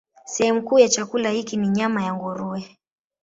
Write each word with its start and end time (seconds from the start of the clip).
Sehemu 0.25 0.61
kuu 0.63 0.79
ya 0.79 0.89
chakula 0.89 1.29
hiki 1.29 1.57
ni 1.57 1.67
nyama 1.69 2.03
ya 2.03 2.13
nguruwe. 2.13 2.77